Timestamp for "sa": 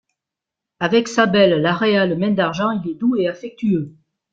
1.07-1.27